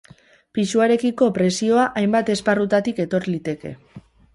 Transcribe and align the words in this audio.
Pisuarekiko 0.57 1.29
presioa 1.37 1.85
hainbat 2.03 2.35
esparrutatik 2.39 3.07
etor 3.09 3.33
liteke. 3.35 3.79